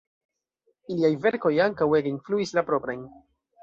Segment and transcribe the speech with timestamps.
[0.95, 3.09] Iliaj verkoj ankaŭ ege influis la proprajn.